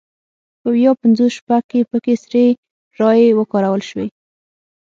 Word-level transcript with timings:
په 0.61 0.67
ویا 0.75 0.91
پینځوس 1.01 1.31
شپږ 1.39 1.63
کې 1.71 1.81
پکې 1.89 2.13
سري 2.23 2.45
رایې 2.99 3.29
وکارول 3.39 3.81
شوې. 3.89 4.07